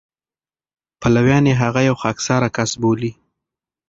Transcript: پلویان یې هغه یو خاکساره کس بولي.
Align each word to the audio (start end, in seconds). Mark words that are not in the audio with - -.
پلویان 1.01 1.43
یې 1.49 1.55
هغه 1.61 1.81
یو 1.89 1.95
خاکساره 2.01 2.49
کس 2.57 2.71
بولي. 2.81 3.11